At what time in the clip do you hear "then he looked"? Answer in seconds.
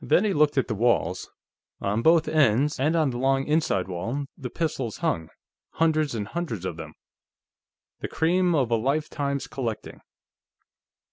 0.00-0.56